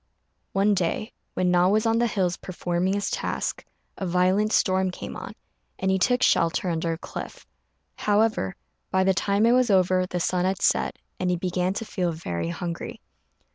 [0.53, 3.63] One day, when Na was on the hills performing his task,
[3.99, 5.33] a violent storm came on,
[5.77, 7.45] and he took shelter under a cliff.
[7.97, 8.55] However,
[8.89, 12.11] by the time it was over the sun had set, and he began to feel
[12.11, 12.99] very hungry.